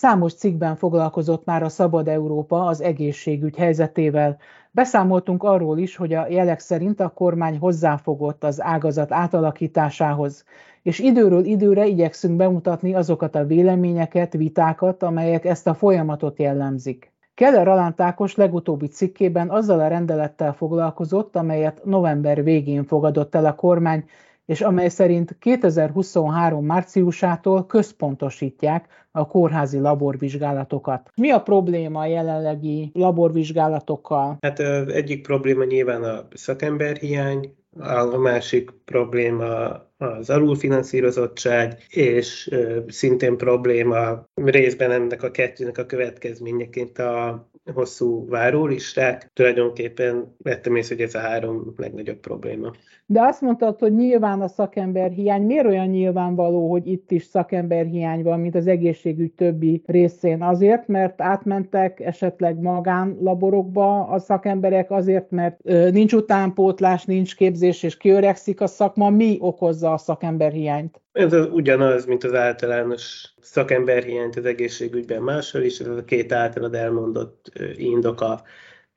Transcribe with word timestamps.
Számos 0.00 0.34
cikkben 0.34 0.76
foglalkozott 0.76 1.44
már 1.44 1.62
a 1.62 1.68
Szabad 1.68 2.08
Európa 2.08 2.66
az 2.66 2.80
egészségügy 2.80 3.56
helyzetével. 3.56 4.38
Beszámoltunk 4.70 5.42
arról 5.42 5.78
is, 5.78 5.96
hogy 5.96 6.12
a 6.12 6.26
jelek 6.28 6.58
szerint 6.58 7.00
a 7.00 7.08
kormány 7.08 7.58
hozzáfogott 7.58 8.44
az 8.44 8.62
ágazat 8.62 9.12
átalakításához, 9.12 10.44
és 10.82 10.98
időről 10.98 11.44
időre 11.44 11.86
igyekszünk 11.86 12.36
bemutatni 12.36 12.94
azokat 12.94 13.34
a 13.34 13.44
véleményeket, 13.44 14.32
vitákat, 14.32 15.02
amelyek 15.02 15.44
ezt 15.44 15.66
a 15.66 15.74
folyamatot 15.74 16.38
jellemzik. 16.38 17.12
Keller 17.34 17.68
Alánt 17.68 18.00
Ákos 18.00 18.34
legutóbbi 18.34 18.86
cikkében 18.86 19.50
azzal 19.50 19.80
a 19.80 19.88
rendelettel 19.88 20.52
foglalkozott, 20.52 21.36
amelyet 21.36 21.84
november 21.84 22.42
végén 22.44 22.84
fogadott 22.84 23.34
el 23.34 23.44
a 23.46 23.54
kormány, 23.54 24.04
és 24.50 24.60
amely 24.60 24.88
szerint 24.88 25.36
2023 25.38 26.64
márciusától 26.64 27.66
központosítják 27.66 28.86
a 29.10 29.26
kórházi 29.26 29.78
laborvizsgálatokat. 29.78 31.10
Mi 31.16 31.30
a 31.30 31.40
probléma 31.40 32.00
a 32.00 32.06
jelenlegi 32.06 32.90
laborvizsgálatokkal? 32.94 34.36
Hát 34.40 34.58
egyik 34.88 35.22
probléma 35.22 35.64
nyilván 35.64 36.02
a 36.02 36.26
szakemberhiány, 36.34 37.54
a 37.78 38.18
másik 38.18 38.70
probléma 38.84 39.88
az 39.96 40.30
alulfinanszírozottság, 40.30 41.76
és 41.88 42.54
szintén 42.88 43.36
probléma 43.36 44.28
részben 44.34 44.90
ennek 44.90 45.22
a 45.22 45.30
kettőnek 45.30 45.78
a 45.78 45.86
következményeként 45.86 46.98
a 46.98 47.48
hosszú 47.74 48.28
várólisták. 48.28 49.30
Tulajdonképpen 49.32 50.36
vettem 50.42 50.76
észre, 50.76 50.94
hogy 50.94 51.04
ez 51.04 51.14
a 51.14 51.18
három 51.18 51.74
legnagyobb 51.76 52.18
probléma. 52.18 52.70
De 53.06 53.20
azt 53.22 53.40
mondtad, 53.40 53.78
hogy 53.78 53.94
nyilván 53.94 54.40
a 54.40 54.48
szakember 54.48 55.10
hiány. 55.10 55.42
Miért 55.42 55.66
olyan 55.66 55.86
nyilvánvaló, 55.86 56.70
hogy 56.70 56.86
itt 56.86 57.10
is 57.10 57.24
szakember 57.24 57.86
hiány 57.86 58.22
van, 58.22 58.40
mint 58.40 58.54
az 58.54 58.66
egészségügy 58.66 59.32
többi 59.32 59.82
részén? 59.86 60.42
Azért, 60.42 60.88
mert 60.88 61.20
átmentek 61.20 62.00
esetleg 62.00 62.60
magánlaborokba 62.60 64.06
a 64.06 64.18
szakemberek, 64.18 64.90
azért, 64.90 65.30
mert 65.30 65.62
nincs 65.92 66.12
utánpótlás, 66.12 67.04
nincs 67.04 67.36
képzés 67.36 67.58
és 67.62 67.96
kiöregszik 67.96 68.60
a 68.60 68.66
szakma. 68.66 69.10
Mi 69.10 69.36
okozza 69.40 69.92
a 69.92 69.98
szakember 69.98 70.52
hiányt? 70.52 71.00
Ez 71.12 71.32
az 71.32 71.48
ugyanaz, 71.52 72.04
mint 72.04 72.24
az 72.24 72.34
általános 72.34 73.34
szakemberhiányt 73.40 74.36
az 74.36 74.44
egészségügyben 74.44 75.22
máshol 75.22 75.62
is, 75.62 75.78
ez 75.78 75.86
a 75.86 76.04
két 76.04 76.32
általad 76.32 76.74
elmondott 76.74 77.52
indok 77.76 78.20
a 78.20 78.42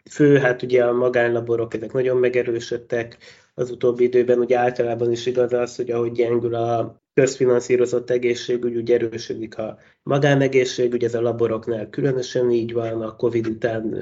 fő, 0.09 0.37
hát 0.37 0.61
ugye 0.61 0.85
a 0.85 0.93
magánlaborok, 0.93 1.73
ezek 1.73 1.93
nagyon 1.93 2.17
megerősödtek 2.17 3.17
az 3.53 3.71
utóbbi 3.71 4.03
időben, 4.03 4.39
ugye 4.39 4.57
általában 4.57 5.11
is 5.11 5.25
igaz 5.25 5.53
az, 5.53 5.75
hogy 5.75 5.91
ahogy 5.91 6.11
gyengül 6.11 6.55
a 6.55 7.02
közfinanszírozott 7.13 8.09
egészségügy, 8.09 8.75
úgy 8.75 8.91
erősödik 8.91 9.57
a 9.57 9.77
magánegészségügy, 10.03 11.03
ez 11.03 11.13
a 11.13 11.21
laboroknál 11.21 11.89
különösen 11.89 12.51
így 12.51 12.73
van, 12.73 13.01
a 13.01 13.15
Covid 13.15 13.47
után 13.47 13.97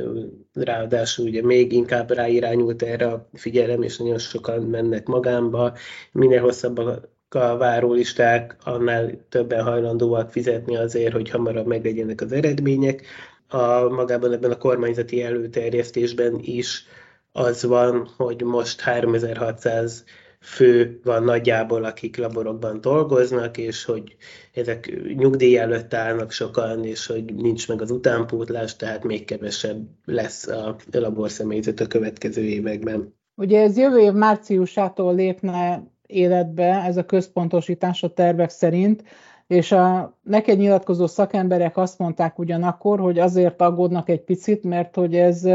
ráadásul 0.54 1.26
ugye 1.26 1.44
még 1.44 1.72
inkább 1.72 2.12
ráirányult 2.12 2.82
erre 2.82 3.08
a 3.08 3.30
figyelem, 3.34 3.82
és 3.82 3.98
nagyon 3.98 4.18
sokan 4.18 4.62
mennek 4.62 5.08
magánba, 5.08 5.74
minél 6.12 6.42
hosszabb 6.42 6.78
a 6.78 7.10
a 7.36 7.58
várólisták, 7.58 8.58
annál 8.64 9.26
többen 9.30 9.64
hajlandóak 9.64 10.32
fizetni 10.32 10.76
azért, 10.76 11.14
hogy 11.14 11.30
hamarabb 11.30 11.66
meglegyenek 11.66 12.22
az 12.22 12.32
eredmények. 12.32 13.06
A, 13.48 13.90
magában 13.90 14.34
ebben 14.34 14.52
a 14.52 14.58
kormányzati 14.58 15.24
előterjesztésben 15.24 16.40
is 16.42 16.86
az 17.32 17.64
van, 17.64 18.10
hogy 18.18 18.42
most 18.42 18.80
3600 18.80 20.04
fő 20.42 21.00
van 21.04 21.24
nagyjából, 21.24 21.84
akik 21.84 22.18
laborokban 22.18 22.82
dolgoznak, 22.82 23.58
és 23.58 23.86
hogy 23.86 24.16
ezek 24.54 25.02
nyugdíj 25.16 25.58
előtt 25.58 25.94
állnak 25.94 26.32
sokan, 26.32 26.86
és 26.86 27.06
hogy 27.06 27.36
nincs 27.36 27.68
meg 27.68 27.82
az 27.82 27.92
utánpótlás, 27.92 28.76
tehát 28.76 29.04
még 29.04 29.26
kevesebb 29.26 29.88
lesz 30.06 30.48
a 30.48 30.76
laborszemélyzet 30.92 31.80
a 31.80 31.88
következő 31.88 32.42
években. 32.42 33.14
Ugye 33.36 33.62
ez 33.62 33.78
jövő 33.78 34.00
év 34.00 34.12
márciusától 34.12 35.16
lépne 35.16 35.84
életbe 36.06 36.84
ez 36.84 36.98
a 36.98 37.06
központosítás 37.06 38.04
a 38.04 38.14
tervek 38.14 38.50
szerint, 38.50 39.04
és 39.48 39.72
a 39.72 40.18
neked 40.24 40.58
nyilatkozó 40.58 41.08
szakemberek 41.08 41.78
azt 41.78 42.00
mondták 42.00 42.40
ugyanakkor, 42.40 43.00
hogy 43.00 43.20
azért 43.20 43.62
aggódnak 43.62 44.10
egy 44.10 44.22
picit, 44.22 44.64
mert 44.64 44.96
hogy 44.96 45.16
ez 45.16 45.48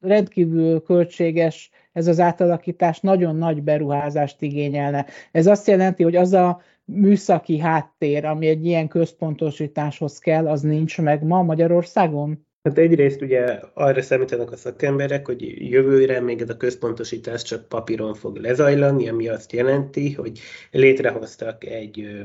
rendkívül 0.00 0.82
költséges, 0.82 1.70
ez 1.94 2.06
az 2.06 2.20
átalakítás 2.20 3.00
nagyon 3.00 3.36
nagy 3.36 3.62
beruházást 3.62 4.42
igényelne. 4.42 5.06
Ez 5.32 5.46
azt 5.46 5.66
jelenti, 5.66 6.02
hogy 6.02 6.16
az 6.16 6.32
a 6.32 6.62
műszaki 6.84 7.58
háttér, 7.58 8.24
ami 8.24 8.46
egy 8.46 8.66
ilyen 8.66 8.88
központosításhoz 8.88 10.18
kell, 10.18 10.48
az 10.48 10.60
nincs 10.60 11.00
meg 11.00 11.22
ma 11.22 11.42
Magyarországon? 11.42 12.46
Hát 12.62 12.78
egyrészt 12.78 13.22
ugye 13.22 13.60
arra 13.74 14.02
számítanak 14.02 14.52
a 14.52 14.56
szakemberek, 14.56 15.26
hogy 15.26 15.70
jövőre 15.70 16.20
még 16.20 16.40
ez 16.40 16.48
a 16.48 16.56
központosítás 16.56 17.42
csak 17.42 17.68
papíron 17.68 18.14
fog 18.14 18.36
lezajlani, 18.36 19.08
ami 19.08 19.28
azt 19.28 19.52
jelenti, 19.52 20.12
hogy 20.12 20.40
létrehoztak 20.70 21.64
egy 21.64 22.24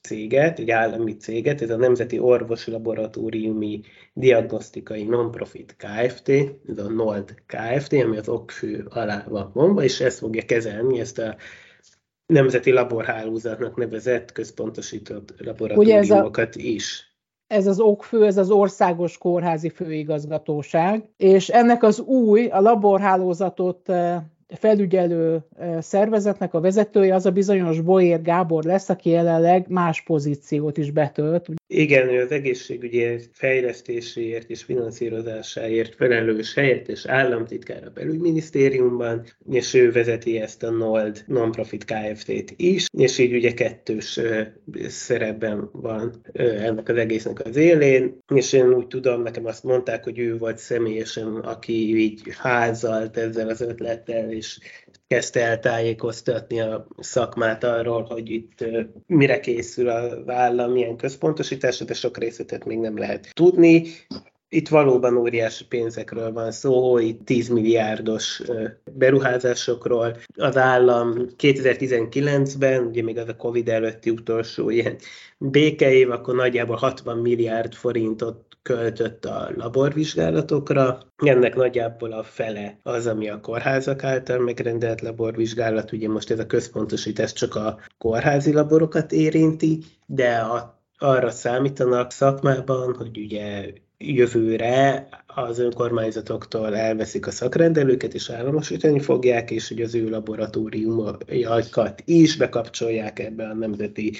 céget, 0.00 0.58
egy 0.58 0.70
állami 0.70 1.16
céget, 1.16 1.62
ez 1.62 1.70
a 1.70 1.76
Nemzeti 1.76 2.18
Orvosi 2.18 2.70
Laboratóriumi 2.70 3.80
Diagnosztikai 4.12 5.04
Nonprofit 5.04 5.76
Kft., 5.76 6.28
ez 6.68 6.78
a 6.78 6.90
NOLD 6.90 7.34
Kft., 7.46 7.92
ami 7.92 8.16
az 8.16 8.28
okfő 8.28 8.86
alá 8.90 9.24
van 9.28 9.50
mondva, 9.54 9.82
és 9.82 10.00
ezt 10.00 10.18
fogja 10.18 10.44
kezelni, 10.44 11.00
ezt 11.00 11.18
a 11.18 11.36
nemzeti 12.26 12.70
laborhálózatnak 12.70 13.76
nevezett 13.76 14.32
központosított 14.32 15.34
laboratóriumokat 15.38 16.56
is 16.56 17.08
ez 17.48 17.66
az 17.66 17.80
okfő, 17.80 18.24
ez 18.26 18.36
az 18.36 18.50
országos 18.50 19.18
kórházi 19.18 19.68
főigazgatóság, 19.68 21.08
és 21.16 21.48
ennek 21.48 21.82
az 21.82 22.00
új, 22.00 22.46
a 22.46 22.60
laborhálózatot 22.60 23.88
eh, 23.88 24.22
felügyelő 24.54 25.42
szervezetnek 25.78 26.54
a 26.54 26.60
vezetője 26.60 27.14
az 27.14 27.26
a 27.26 27.30
bizonyos 27.30 27.80
Boér 27.80 28.22
Gábor 28.22 28.64
lesz, 28.64 28.88
aki 28.88 29.10
jelenleg 29.10 29.68
más 29.68 30.02
pozíciót 30.02 30.76
is 30.76 30.90
betölt. 30.90 31.48
Igen, 31.70 32.08
ő 32.08 32.22
az 32.22 32.30
egészségügyi 32.30 33.18
fejlesztéséért 33.32 34.50
és 34.50 34.62
finanszírozásáért 34.62 35.94
felelős 35.94 36.54
helyettes 36.54 37.06
államtitkár 37.06 37.84
a 37.84 37.90
belügyminisztériumban, 37.90 39.24
és 39.50 39.74
ő 39.74 39.92
vezeti 39.92 40.40
ezt 40.40 40.62
a 40.62 40.70
NOLD 40.70 41.24
non-profit 41.26 41.84
Kft-t 41.84 42.54
is, 42.56 42.86
és 42.98 43.18
így 43.18 43.34
ugye 43.34 43.54
kettős 43.54 44.20
szerepben 44.86 45.68
van 45.72 46.20
ennek 46.32 46.88
az 46.88 46.96
egésznek 46.96 47.46
az 47.46 47.56
élén, 47.56 48.18
és 48.34 48.52
én 48.52 48.74
úgy 48.74 48.86
tudom, 48.86 49.22
nekem 49.22 49.46
azt 49.46 49.64
mondták, 49.64 50.04
hogy 50.04 50.18
ő 50.18 50.36
volt 50.36 50.58
személyesen, 50.58 51.36
aki 51.36 51.98
így 51.98 52.20
házalt 52.38 53.16
ezzel 53.16 53.48
az 53.48 53.60
ötlettel, 53.60 54.32
és 54.32 54.58
kezdte 55.08 55.40
el 55.40 55.58
tájékoztatni 55.58 56.60
a 56.60 56.86
szakmát 56.98 57.64
arról, 57.64 58.02
hogy 58.02 58.30
itt 58.30 58.64
mire 59.06 59.40
készül 59.40 59.88
a 59.88 60.24
vállam, 60.24 60.72
milyen 60.72 60.96
központosításra, 60.96 61.84
de 61.84 61.94
sok 61.94 62.18
részletet 62.18 62.64
még 62.64 62.78
nem 62.78 62.98
lehet 62.98 63.28
tudni. 63.32 63.86
Itt 64.50 64.68
valóban 64.68 65.16
óriási 65.16 65.64
pénzekről 65.66 66.32
van 66.32 66.52
szó, 66.52 66.98
itt 66.98 67.24
10 67.24 67.48
milliárdos 67.48 68.42
beruházásokról. 68.92 70.16
Az 70.36 70.56
állam 70.56 71.14
2019-ben, 71.38 72.86
ugye 72.86 73.02
még 73.02 73.18
az 73.18 73.28
a 73.28 73.36
Covid 73.36 73.68
előtti 73.68 74.10
utolsó 74.10 74.70
ilyen 74.70 74.96
békeév, 75.38 76.10
akkor 76.10 76.34
nagyjából 76.34 76.76
60 76.76 77.18
milliárd 77.18 77.74
forintot 77.74 78.47
költött 78.68 79.24
a 79.24 79.50
laborvizsgálatokra. 79.56 80.98
Ennek 81.16 81.54
nagyjából 81.54 82.12
a 82.12 82.22
fele 82.22 82.78
az, 82.82 83.06
ami 83.06 83.28
a 83.28 83.40
kórházak 83.40 84.04
által 84.04 84.38
megrendelt 84.38 85.00
laborvizsgálat. 85.00 85.92
Ugye 85.92 86.08
most 86.08 86.30
ez 86.30 86.38
a 86.38 86.46
központosítás 86.46 87.32
csak 87.32 87.54
a 87.54 87.78
kórházi 87.98 88.52
laborokat 88.52 89.12
érinti, 89.12 89.84
de 90.06 90.34
a, 90.34 90.80
arra 90.98 91.30
számítanak 91.30 92.10
szakmában, 92.10 92.94
hogy 92.94 93.18
ugye 93.18 93.72
jövőre 93.98 95.08
az 95.26 95.58
önkormányzatoktól 95.58 96.76
elveszik 96.76 97.26
a 97.26 97.30
szakrendelőket, 97.30 98.14
és 98.14 98.30
államosítani 98.30 99.00
fogják, 99.00 99.50
és 99.50 99.68
hogy 99.68 99.80
az 99.80 99.94
ő 99.94 100.08
laboratóriumokat 100.08 102.02
is 102.04 102.36
bekapcsolják 102.36 103.18
ebbe 103.18 103.48
a 103.48 103.54
nemzeti 103.54 104.12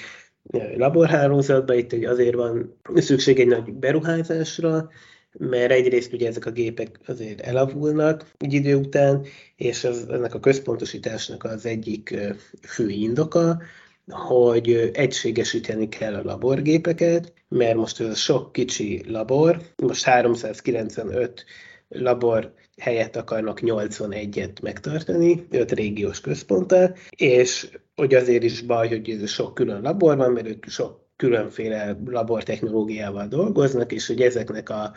laborhálózatba, 0.77 1.73
itt 1.73 1.93
azért 2.05 2.35
van 2.35 2.79
szükség 2.95 3.39
egy 3.39 3.47
nagy 3.47 3.73
beruházásra, 3.73 4.89
mert 5.31 5.71
egyrészt 5.71 6.13
ugye 6.13 6.27
ezek 6.27 6.45
a 6.45 6.51
gépek 6.51 6.99
azért 7.05 7.41
elavulnak 7.41 8.31
egy 8.37 8.53
idő 8.53 8.75
után, 8.75 9.25
és 9.55 9.83
az, 9.83 10.05
ennek 10.09 10.33
a 10.33 10.39
központosításnak 10.39 11.43
az 11.43 11.65
egyik 11.65 12.15
fő 12.61 12.89
indoka, 12.89 13.61
hogy 14.07 14.91
egységesíteni 14.93 15.89
kell 15.89 16.15
a 16.15 16.23
laborgépeket, 16.23 17.33
mert 17.47 17.75
most 17.75 17.99
ez 17.99 18.07
a 18.07 18.15
sok 18.15 18.51
kicsi 18.51 19.03
labor, 19.07 19.61
most 19.75 20.03
395 20.03 21.45
labor 21.89 22.53
helyett 22.77 23.15
akarnak 23.15 23.59
81-et 23.61 24.61
megtartani, 24.61 25.47
5 25.49 25.71
régiós 25.71 26.21
központtal, 26.21 26.95
és 27.09 27.69
hogy 27.95 28.13
azért 28.13 28.43
is 28.43 28.61
baj, 28.61 28.87
hogy 28.87 29.09
ez 29.09 29.29
sok 29.29 29.53
külön 29.53 29.81
labor 29.81 30.17
van, 30.17 30.31
mert 30.31 30.47
ők 30.47 30.65
sok 30.65 31.07
különféle 31.15 31.97
labortechnológiával 32.05 33.27
dolgoznak, 33.27 33.91
és 33.91 34.07
hogy 34.07 34.21
ezeknek 34.21 34.69
a 34.69 34.93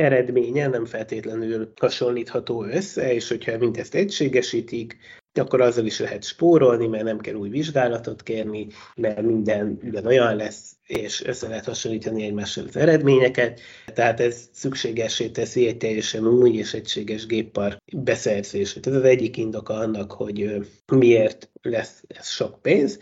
eredménye 0.00 0.66
nem 0.66 0.84
feltétlenül 0.84 1.72
hasonlítható 1.80 2.64
össze, 2.64 3.14
és 3.14 3.28
hogyha 3.28 3.58
mindezt 3.58 3.94
egységesítik, 3.94 4.96
akkor 5.32 5.60
azzal 5.60 5.86
is 5.86 5.98
lehet 5.98 6.24
spórolni, 6.24 6.86
mert 6.86 7.04
nem 7.04 7.18
kell 7.18 7.34
új 7.34 7.48
vizsgálatot 7.48 8.22
kérni, 8.22 8.66
mert 8.94 9.22
minden 9.22 9.78
ugyanolyan 9.82 10.36
lesz, 10.36 10.76
és 10.86 11.24
össze 11.24 11.48
lehet 11.48 11.64
hasonlítani 11.64 12.24
egymással 12.24 12.64
az 12.68 12.76
eredményeket. 12.76 13.60
Tehát 13.94 14.20
ez 14.20 14.48
szükségesé 14.52 15.28
teszi 15.28 15.66
egy 15.66 15.76
teljesen 15.76 16.26
új 16.26 16.56
és 16.56 16.74
egységes 16.74 17.26
géppar 17.26 17.76
beszerzését. 17.96 18.86
Ez 18.86 18.94
az 18.94 19.04
egyik 19.04 19.36
indoka 19.36 19.74
annak, 19.74 20.12
hogy 20.12 20.66
miért 20.92 21.50
lesz 21.62 22.02
ez 22.08 22.28
sok 22.28 22.62
pénz. 22.62 22.98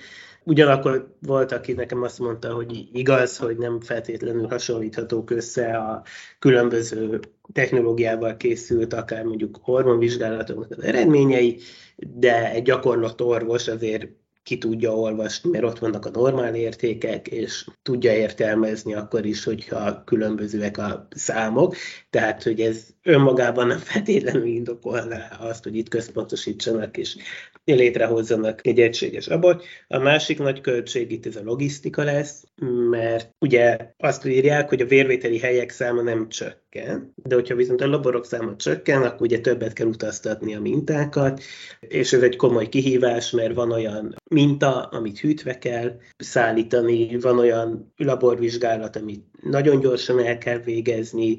Ugyanakkor 0.48 1.16
volt, 1.20 1.52
aki 1.52 1.72
nekem 1.72 2.02
azt 2.02 2.18
mondta, 2.18 2.54
hogy 2.54 2.88
igaz, 2.92 3.36
hogy 3.36 3.56
nem 3.56 3.80
feltétlenül 3.80 4.46
hasonlíthatók 4.46 5.30
össze 5.30 5.76
a 5.76 6.02
különböző 6.38 7.20
technológiával 7.52 8.36
készült, 8.36 8.92
akár 8.92 9.24
mondjuk 9.24 9.58
hormonvizsgálatoknak 9.62 10.70
az 10.70 10.82
eredményei, 10.82 11.60
de 11.96 12.50
egy 12.52 12.62
gyakorlott 12.62 13.22
orvos 13.22 13.68
azért 13.68 14.08
ki 14.42 14.58
tudja 14.58 14.94
olvasni, 14.94 15.50
mert 15.50 15.64
ott 15.64 15.78
vannak 15.78 16.06
a 16.06 16.10
normál 16.10 16.54
értékek, 16.54 17.26
és 17.26 17.66
tudja 17.82 18.12
értelmezni 18.12 18.94
akkor 18.94 19.26
is, 19.26 19.44
hogyha 19.44 20.04
különbözőek 20.04 20.78
a 20.78 21.08
számok. 21.10 21.74
Tehát, 22.10 22.42
hogy 22.42 22.60
ez 22.60 22.86
önmagában 23.08 23.66
nem 23.66 23.78
feltétlenül 23.78 24.46
indokolná 24.46 25.28
azt, 25.40 25.64
hogy 25.64 25.76
itt 25.76 25.88
központosítsanak 25.88 26.96
és 26.96 27.16
létrehozzanak 27.64 28.66
egy 28.66 28.80
egységes 28.80 29.26
abort. 29.26 29.64
A 29.88 29.98
másik 29.98 30.38
nagy 30.38 30.60
költség 30.60 31.12
itt 31.12 31.26
ez 31.26 31.36
a 31.36 31.42
logisztika 31.44 32.02
lesz, 32.02 32.44
mert 32.90 33.34
ugye 33.38 33.76
azt 33.98 34.26
írják, 34.26 34.68
hogy 34.68 34.80
a 34.80 34.86
vérvételi 34.86 35.38
helyek 35.38 35.70
száma 35.70 36.02
nem 36.02 36.28
csökken, 36.28 37.12
de 37.14 37.34
hogyha 37.34 37.54
viszont 37.54 37.80
a 37.80 37.86
laborok 37.86 38.26
száma 38.26 38.56
csökken, 38.56 39.02
akkor 39.02 39.20
ugye 39.20 39.40
többet 39.40 39.72
kell 39.72 39.86
utaztatni 39.86 40.54
a 40.54 40.60
mintákat, 40.60 41.42
és 41.80 42.12
ez 42.12 42.22
egy 42.22 42.36
komoly 42.36 42.68
kihívás, 42.68 43.30
mert 43.30 43.54
van 43.54 43.72
olyan 43.72 44.14
minta, 44.30 44.82
amit 44.82 45.18
hűtve 45.18 45.58
kell 45.58 45.96
szállítani, 46.16 47.18
van 47.20 47.38
olyan 47.38 47.92
laborvizsgálat, 47.96 48.96
amit 48.96 49.24
nagyon 49.42 49.80
gyorsan 49.80 50.24
el 50.24 50.38
kell 50.38 50.58
végezni, 50.58 51.38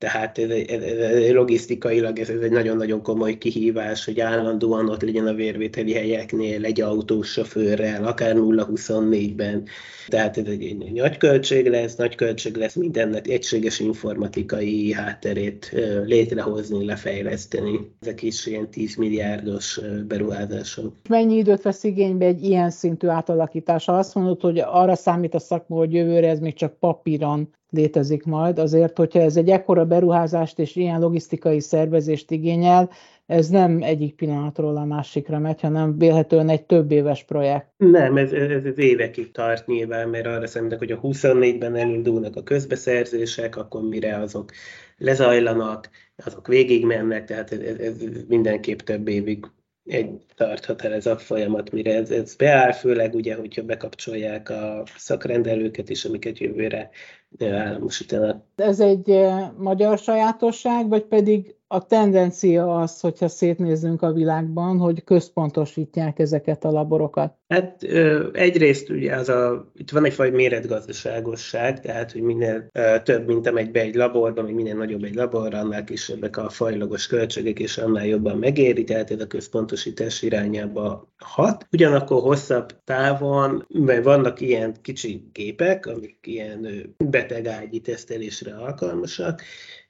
tehát 0.00 0.38
ez, 0.38 0.50
ez, 0.50 0.82
ez, 0.82 1.30
logisztikailag 1.30 2.18
ez, 2.18 2.28
ez 2.28 2.40
egy 2.40 2.50
nagyon-nagyon 2.50 3.02
komoly 3.02 3.38
kihívás, 3.38 4.04
hogy 4.04 4.20
állandóan 4.20 4.88
ott 4.88 5.02
legyen 5.02 5.26
a 5.26 5.32
vérvételi 5.32 5.92
helyeknél, 5.92 6.64
egy 6.64 6.80
autós 6.80 7.28
sofőrrel, 7.28 8.04
akár 8.04 8.34
0-24-ben. 8.36 9.64
Tehát 10.08 10.38
ez 10.38 10.46
egy, 10.46 10.62
egy 10.64 10.92
nagy 10.92 11.16
költség 11.16 11.68
lesz, 11.68 11.96
nagy 11.96 12.14
költség 12.14 12.56
lesz 12.56 12.74
mindennek 12.74 13.28
egységes 13.28 13.80
informatikai 13.80 14.92
hátterét 14.92 15.74
létrehozni, 16.04 16.84
lefejleszteni. 16.84 17.92
Ezek 18.00 18.22
is 18.22 18.46
ilyen 18.46 18.70
10 18.70 18.96
milliárdos 18.96 19.80
beruházások. 20.08 20.94
Mennyi 21.08 21.36
időt 21.36 21.62
vesz 21.62 21.84
igénybe 21.84 22.26
egy 22.26 22.42
ilyen 22.42 22.70
szintű 22.70 23.06
átalakítása? 23.06 23.98
Azt 23.98 24.14
mondod, 24.14 24.40
hogy 24.40 24.58
arra 24.58 24.94
számít 24.94 25.34
a 25.34 25.38
szakma, 25.38 25.76
hogy 25.76 25.92
jövőre 25.92 26.28
ez 26.28 26.38
még 26.38 26.54
csak 26.54 26.78
papíron 26.78 27.58
létezik 27.70 28.24
majd. 28.24 28.58
Azért, 28.58 28.96
hogyha 28.96 29.20
ez 29.20 29.36
egy 29.36 29.48
ekkora 29.48 29.84
beruházást 29.84 30.58
és 30.58 30.76
ilyen 30.76 31.00
logisztikai 31.00 31.60
szervezést 31.60 32.30
igényel, 32.30 32.90
ez 33.30 33.48
nem 33.48 33.82
egyik 33.82 34.14
pillanatról 34.14 34.76
a 34.76 34.84
másikra 34.84 35.38
megy, 35.38 35.60
hanem 35.60 35.98
vélhetően 35.98 36.48
egy 36.48 36.64
több 36.64 36.90
éves 36.90 37.24
projekt. 37.24 37.66
Nem, 37.76 38.16
ez, 38.16 38.32
ez, 38.32 38.64
ez 38.64 38.78
évekig 38.78 39.30
tart 39.30 39.66
nyilván, 39.66 40.08
mert 40.08 40.26
arra 40.26 40.46
szerintem, 40.46 40.78
hogy 40.78 40.92
a 40.92 41.00
24-ben 41.00 41.76
elindulnak 41.76 42.36
a 42.36 42.42
közbeszerzések, 42.42 43.56
akkor 43.56 43.82
mire 43.82 44.16
azok 44.16 44.50
lezajlanak, 44.96 45.90
azok 46.24 46.46
végigmennek, 46.46 47.24
tehát 47.24 47.52
ez, 47.52 47.60
ez, 47.60 47.78
ez 47.78 48.24
mindenképp 48.28 48.78
több 48.78 49.08
évig 49.08 49.46
egy 49.84 50.10
tarthat 50.34 50.82
el 50.82 50.92
ez 50.92 51.06
a 51.06 51.18
folyamat, 51.18 51.70
mire 51.70 51.94
ez, 51.94 52.10
ez 52.10 52.34
beáll, 52.34 52.72
főleg 52.72 53.14
ugye, 53.14 53.34
hogyha 53.34 53.62
bekapcsolják 53.62 54.48
a 54.50 54.82
szakrendelőket 54.96 55.88
is, 55.88 56.04
amiket 56.04 56.38
jövőre 56.38 56.90
államosítanak. 57.40 58.42
Ez 58.56 58.80
egy 58.80 59.26
magyar 59.56 59.98
sajátosság, 59.98 60.88
vagy 60.88 61.04
pedig 61.04 61.54
a 61.72 61.86
tendencia 61.86 62.76
az, 62.76 63.00
hogyha 63.00 63.28
szétnézzünk 63.28 64.02
a 64.02 64.12
világban, 64.12 64.78
hogy 64.78 65.04
központosítják 65.04 66.18
ezeket 66.18 66.64
a 66.64 66.70
laborokat? 66.70 67.34
Hát 67.48 67.82
egyrészt 68.32 68.90
ugye 68.90 69.14
az 69.14 69.28
a, 69.28 69.70
itt 69.74 69.90
van 69.90 70.04
egyfajta 70.04 70.36
méretgazdaságosság, 70.36 71.80
tehát 71.80 72.12
hogy 72.12 72.22
minél 72.22 72.68
több, 73.02 73.26
mint 73.26 73.46
amegy 73.46 73.70
be 73.70 73.80
egy 73.80 73.94
laborba, 73.94 74.42
vagy 74.42 74.54
minél 74.54 74.74
nagyobb 74.74 75.04
egy 75.04 75.14
labor, 75.14 75.54
annál 75.54 75.84
kisebbek 75.84 76.36
a 76.36 76.48
fajlagos 76.48 77.06
költségek, 77.06 77.58
és 77.58 77.78
annál 77.78 78.06
jobban 78.06 78.38
megéri, 78.38 78.84
tehát 78.84 79.10
ez 79.10 79.20
a 79.20 79.26
központosítás 79.26 80.22
irányába 80.22 81.12
hat. 81.18 81.66
Ugyanakkor 81.72 82.20
hosszabb 82.20 82.84
távon, 82.84 83.66
mert 83.68 84.04
vannak 84.04 84.40
ilyen 84.40 84.74
kicsi 84.82 85.28
gépek, 85.32 85.86
amik 85.86 86.18
ilyen 86.22 86.94
betegágyi 86.96 87.80
tesztelésre 87.80 88.54
alkalmasak, 88.54 89.42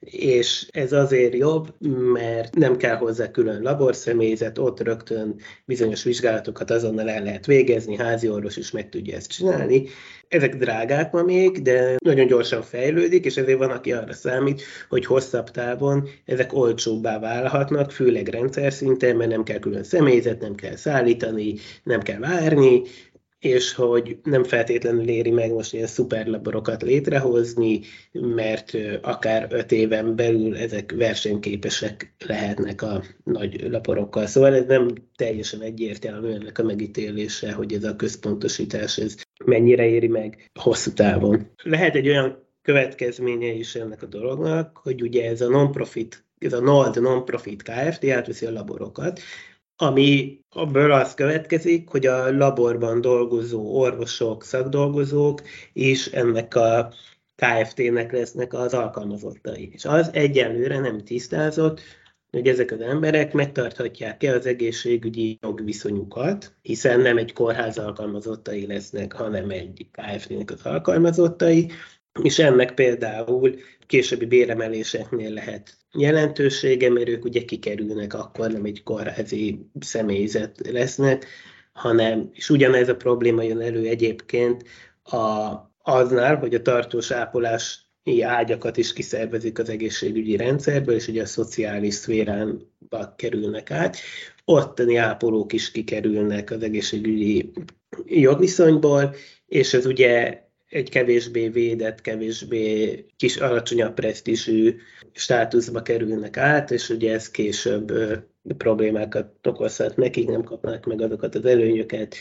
és 0.05 0.67
ez 0.71 0.93
azért 0.93 1.35
jobb, 1.35 1.73
mert 2.13 2.55
nem 2.55 2.77
kell 2.77 2.95
hozzá 2.95 3.31
külön 3.31 3.61
laborszemélyzet, 3.61 4.57
ott 4.57 4.81
rögtön 4.81 5.35
bizonyos 5.65 6.03
vizsgálatokat 6.03 6.71
azonnal 6.71 7.09
el 7.09 7.23
lehet 7.23 7.45
végezni, 7.45 7.95
házi 7.95 8.29
orvos 8.29 8.57
is 8.57 8.71
meg 8.71 8.89
tudja 8.89 9.15
ezt 9.15 9.31
csinálni. 9.31 9.83
Ezek 10.27 10.55
drágák 10.55 11.11
ma 11.11 11.23
még, 11.23 11.61
de 11.61 11.95
nagyon 12.03 12.27
gyorsan 12.27 12.61
fejlődik, 12.61 13.25
és 13.25 13.37
ezért 13.37 13.57
van, 13.57 13.69
aki 13.69 13.91
arra 13.91 14.13
számít, 14.13 14.61
hogy 14.89 15.05
hosszabb 15.05 15.49
távon 15.49 16.07
ezek 16.25 16.53
olcsóbbá 16.53 17.19
válhatnak, 17.19 17.91
főleg 17.91 18.27
rendszer 18.27 18.73
szinten, 18.73 19.15
mert 19.15 19.29
nem 19.29 19.43
kell 19.43 19.59
külön 19.59 19.83
személyzet, 19.83 20.41
nem 20.41 20.55
kell 20.55 20.75
szállítani, 20.75 21.55
nem 21.83 22.01
kell 22.01 22.19
várni, 22.19 22.81
és 23.41 23.73
hogy 23.73 24.17
nem 24.23 24.43
feltétlenül 24.43 25.07
éri 25.07 25.31
meg 25.31 25.51
most 25.51 25.73
ilyen 25.73 25.87
szuperlaborokat 25.87 26.81
létrehozni, 26.81 27.79
mert 28.11 28.77
akár 29.01 29.47
öt 29.49 29.71
éven 29.71 30.15
belül 30.15 30.57
ezek 30.57 30.91
versenyképesek 30.91 32.13
lehetnek 32.25 32.81
a 32.81 33.03
nagy 33.23 33.69
laporokkal. 33.69 34.25
Szóval 34.25 34.55
ez 34.55 34.65
nem 34.65 34.87
teljesen 35.15 35.61
egyértelmű 35.61 36.31
ennek 36.31 36.59
a 36.59 36.63
megítélése, 36.63 37.53
hogy 37.53 37.73
ez 37.73 37.83
a 37.83 37.95
központosítás 37.95 38.97
ez 38.97 39.15
mennyire 39.45 39.85
éri 39.85 40.07
meg 40.07 40.49
hosszú 40.59 40.91
távon. 40.91 41.51
Lehet 41.63 41.95
egy 41.95 42.07
olyan 42.07 42.47
következménye 42.61 43.51
is 43.51 43.75
ennek 43.75 44.01
a 44.01 44.05
dolognak, 44.05 44.77
hogy 44.77 45.01
ugye 45.01 45.29
ez 45.29 45.41
a 45.41 45.49
non-profit, 45.49 46.25
ez 46.37 46.53
a 46.53 46.61
NOLD 46.61 47.01
non-profit 47.01 47.63
Kft. 47.63 48.09
átveszi 48.09 48.45
a 48.45 48.51
laborokat, 48.51 49.19
ami 49.81 50.39
abból 50.49 50.91
az 50.91 51.13
következik, 51.13 51.89
hogy 51.89 52.05
a 52.05 52.37
laborban 52.37 53.01
dolgozó 53.01 53.79
orvosok, 53.79 54.43
szakdolgozók 54.43 55.41
is 55.73 56.05
ennek 56.05 56.55
a 56.55 56.93
KFT-nek 57.35 58.11
lesznek 58.11 58.53
az 58.53 58.73
alkalmazottai. 58.73 59.69
És 59.73 59.85
az 59.85 60.09
egyelőre 60.13 60.79
nem 60.79 61.03
tisztázott, 61.03 61.81
hogy 62.31 62.47
ezek 62.47 62.71
az 62.71 62.81
emberek 62.81 63.33
megtarthatják-e 63.33 64.33
az 64.33 64.45
egészségügyi 64.45 65.37
jogviszonyukat, 65.41 66.55
hiszen 66.61 66.99
nem 66.99 67.17
egy 67.17 67.33
kórház 67.33 67.77
alkalmazottai 67.77 68.65
lesznek, 68.67 69.13
hanem 69.13 69.49
egy 69.49 69.87
KFT-nek 69.91 70.51
az 70.51 70.65
alkalmazottai, 70.65 71.71
és 72.21 72.39
ennek 72.39 72.73
például 72.73 73.55
későbbi 73.87 74.25
béremeléseknél 74.25 75.33
lehet 75.33 75.80
jelentősége, 75.97 76.89
mert 76.89 77.09
ők 77.09 77.25
ugye 77.25 77.45
kikerülnek, 77.45 78.13
akkor 78.13 78.51
nem 78.51 78.65
egy 78.65 78.83
kórházi 78.83 79.69
személyzet 79.79 80.67
lesznek, 80.71 81.25
hanem, 81.73 82.29
és 82.33 82.49
ugyanez 82.49 82.89
a 82.89 82.95
probléma 82.95 83.41
jön 83.41 83.61
elő 83.61 83.87
egyébként 83.87 84.63
a, 85.03 85.53
aznál, 85.81 86.35
hogy 86.35 86.53
a 86.53 86.61
tartós 86.61 87.11
ápolás 87.11 87.89
ágyakat 88.21 88.77
is 88.77 88.93
kiszervezik 88.93 89.59
az 89.59 89.69
egészségügyi 89.69 90.35
rendszerből, 90.35 90.95
és 90.95 91.07
ugye 91.07 91.21
a 91.21 91.25
szociális 91.25 91.93
szféránba 91.93 93.13
kerülnek 93.15 93.71
át. 93.71 93.97
Ottani 94.45 94.95
ápolók 94.95 95.53
is 95.53 95.71
kikerülnek 95.71 96.51
az 96.51 96.63
egészségügyi 96.63 97.51
jogviszonyból, 98.05 99.15
és 99.47 99.73
ez 99.73 99.85
ugye 99.85 100.43
egy 100.71 100.89
kevésbé 100.89 101.49
védett, 101.49 102.01
kevésbé 102.01 103.05
kis 103.17 103.37
alacsonyabb 103.37 103.93
presztízsű 103.93 104.75
státuszba 105.11 105.81
kerülnek 105.81 106.37
át, 106.37 106.71
és 106.71 106.89
ugye 106.89 107.13
ez 107.13 107.31
később 107.31 107.91
problémákat 108.57 109.47
okozhat 109.47 109.95
nekik, 109.95 110.29
nem 110.29 110.43
kapnak 110.43 110.85
meg 110.85 111.01
azokat 111.01 111.35
az 111.35 111.45
előnyöket, 111.45 112.15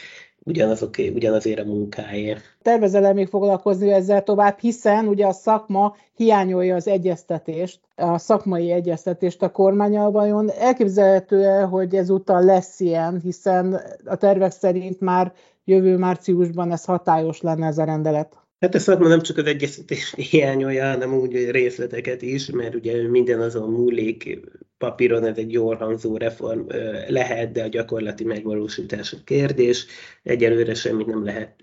ugyanazok, 0.44 0.94
ugyanazért 1.14 1.58
a 1.58 1.64
munkáért. 1.64 2.40
Tervezel 2.62 3.14
még 3.14 3.28
foglalkozni 3.28 3.90
ezzel 3.92 4.22
tovább, 4.22 4.58
hiszen 4.58 5.08
ugye 5.08 5.26
a 5.26 5.32
szakma 5.32 5.96
hiányolja 6.14 6.74
az 6.74 6.88
egyeztetést, 6.88 7.80
a 7.96 8.18
szakmai 8.18 8.70
egyeztetést 8.70 9.42
a 9.42 9.50
kormányal 9.50 10.10
vajon. 10.10 10.50
Elképzelhető 10.50 11.44
-e, 11.44 11.62
hogy 11.62 11.94
ezúttal 11.94 12.44
lesz 12.44 12.80
ilyen, 12.80 13.20
hiszen 13.22 13.80
a 14.04 14.16
tervek 14.16 14.50
szerint 14.50 15.00
már 15.00 15.32
jövő 15.70 15.96
márciusban 15.96 16.72
ez 16.72 16.84
hatályos 16.84 17.40
lenne 17.40 17.66
ez 17.66 17.78
a 17.78 17.84
rendelet? 17.84 18.38
Hát 18.60 18.74
a 18.74 18.78
szakma 18.78 19.08
nem 19.08 19.20
csak 19.20 19.36
az 19.36 19.46
egyeztetés 19.46 20.14
hiányolja, 20.16 20.90
hanem 20.90 21.14
úgy 21.14 21.50
részleteket 21.50 22.22
is, 22.22 22.50
mert 22.50 22.74
ugye 22.74 23.08
minden 23.08 23.40
azon 23.40 23.70
múlik, 23.70 24.40
papíron 24.78 25.24
ez 25.24 25.36
egy 25.36 25.52
jól 25.52 25.76
hangzó 25.76 26.16
reform 26.16 26.60
lehet, 27.08 27.52
de 27.52 27.62
a 27.62 27.68
gyakorlati 27.68 28.24
megvalósítás 28.24 29.12
a 29.12 29.16
kérdés. 29.24 29.86
Egyelőre 30.22 30.74
semmit 30.74 31.06
nem 31.06 31.24
lehet 31.24 31.56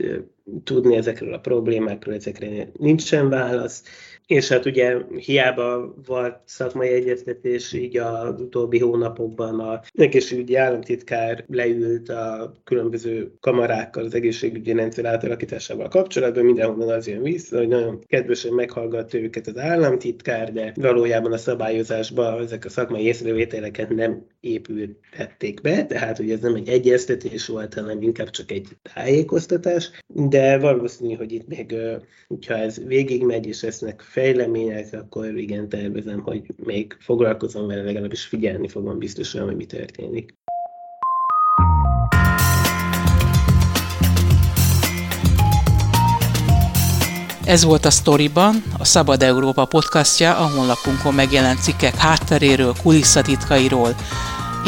tudni 0.64 0.96
ezekről 0.96 1.34
a 1.34 1.40
problémákról, 1.40 2.16
ezekre 2.16 2.70
nincsen 2.78 3.30
válasz 3.30 3.84
és 4.28 4.48
hát 4.48 4.66
ugye 4.66 4.98
hiába 5.18 5.94
volt 6.06 6.36
szakmai 6.46 6.88
egyeztetés, 6.88 7.74
így 7.74 7.98
az 7.98 8.42
utóbbi 8.42 8.80
hónapokban 8.80 9.60
a 9.60 9.82
egészségügyi 9.94 10.56
államtitkár 10.56 11.44
leült 11.48 12.10
a 12.10 12.54
különböző 12.64 13.32
kamarákkal 13.40 14.04
az 14.04 14.14
egészségügyi 14.14 14.72
rendszer 14.72 15.06
átalakításával 15.06 15.88
kapcsolatban, 15.88 16.46
mindenhonnan 16.46 16.90
az 16.90 17.08
jön 17.08 17.22
vissza, 17.22 17.58
hogy 17.58 17.68
nagyon 17.68 18.04
kedvesen 18.08 18.54
meghallgatta 18.54 19.18
őket 19.18 19.48
az 19.48 19.58
államtitkár, 19.58 20.54
de 20.54 20.74
valójában 20.76 21.34
a 21.34 21.38
szabályozásban 21.38 22.42
ezek 22.42 22.66
a 22.66 22.70
szakmai 22.70 23.04
észrevételeket 23.04 23.90
nem 23.90 24.26
épültették 24.40 25.62
be, 25.62 25.86
tehát 25.86 26.18
hogy 26.18 26.32
ez 26.32 26.40
nem 26.40 26.56
egy 26.56 26.70
egyeztetés 26.70 27.48
volt, 27.48 27.74
hanem 27.74 28.02
inkább 28.02 28.30
csak 28.30 28.52
egy 28.52 28.68
tájékoztatás, 28.94 29.92
de 30.20 30.58
valószínű, 30.58 31.16
hogy 31.16 31.32
itt 31.32 31.48
még, 31.48 31.76
hogyha 32.28 32.58
ez 32.58 32.84
végigmegy, 32.86 33.46
és 33.46 33.62
lesznek 33.62 34.02
fejlemények, 34.02 34.94
akkor 34.94 35.38
igen, 35.38 35.70
tervezem, 35.70 36.20
hogy 36.20 36.42
még 36.64 36.98
foglalkozom 37.00 37.68
vele, 37.68 37.84
legalábbis 37.84 38.24
figyelni 38.24 38.68
fogom 38.68 38.98
biztosan, 38.98 39.46
hogy 39.46 39.56
mi 39.56 39.66
történik. 39.66 40.36
Ez 47.46 47.64
volt 47.64 47.86
a 47.86 47.90
Storyban, 47.90 48.56
a 48.80 48.86
Szabad 48.86 49.22
Európa 49.22 49.66
podcastja, 49.66 50.38
a 50.38 50.50
honlapunkon 50.56 51.14
megjelent 51.14 51.62
cikkek 51.62 51.96
hátteréről, 51.96 52.74
kulisszatitkairól. 52.84 53.96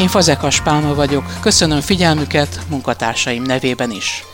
Én 0.00 0.08
Fazekas 0.08 0.62
Pálma 0.62 0.94
vagyok, 0.94 1.24
köszönöm 1.42 1.80
figyelmüket 1.80 2.60
munkatársaim 2.68 3.42
nevében 3.42 3.90
is. 3.90 4.24